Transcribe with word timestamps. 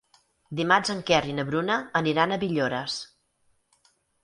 Dimarts 0.59 0.91
en 0.93 1.03
Quer 1.09 1.19
i 1.33 1.35
na 1.41 1.45
Bruna 1.51 1.77
aniran 2.01 2.35
a 2.35 2.41
Villores. 2.47 2.99